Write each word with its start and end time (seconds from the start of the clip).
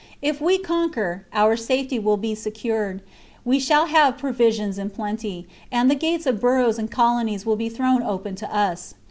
If 0.23 0.41
we 0.41 0.57
conquer, 0.57 1.27
our 1.31 1.55
safety 1.55 1.99
will 1.99 2.17
be 2.17 2.33
se 2.33 2.49
cured; 2.49 3.01
we 3.45 3.59
shall 3.59 3.85
have 3.85 4.17
provisions 4.17 4.79
in 4.79 4.89
plenty, 4.89 5.45
and 5.71 5.91
the 5.91 5.95
gates 5.95 6.25
of 6.25 6.41
boroughs 6.41 6.79
and 6.79 6.89
colonies 6.89 7.45
will 7.45 7.55
be 7.55 7.69
thrown 7.69 8.01
open 8.01 8.33
to 8.37 8.51
us. 8.51 8.95